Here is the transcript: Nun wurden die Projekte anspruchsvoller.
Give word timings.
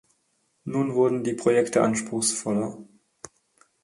Nun 0.63 0.95
wurden 0.95 1.23
die 1.23 1.33
Projekte 1.35 1.83
anspruchsvoller. 1.83 2.75